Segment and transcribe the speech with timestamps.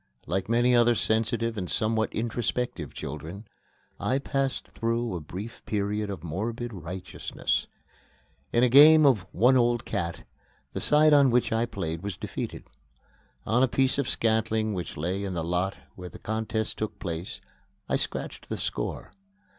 [0.25, 3.47] Like many other sensitive and somewhat introspective children,
[3.99, 7.67] I passed through a brief period of morbid righteousness.
[8.51, 10.23] In a game of "one old cat,"
[10.73, 12.63] the side on which I played was defeated.
[13.45, 17.39] On a piece of scantling which lay in the lot where the contest took place,
[17.87, 19.11] I scratched the score.